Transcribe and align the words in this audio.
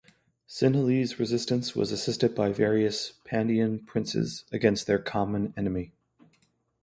Sinhalese 0.49 1.19
resistance 1.19 1.75
was 1.75 1.91
assisted 1.91 2.33
by 2.33 2.51
various 2.51 3.13
Pandyan 3.23 3.85
princes 3.85 4.45
against 4.51 4.87
their 4.87 4.97
common 4.97 5.53
enemy. 5.55 5.91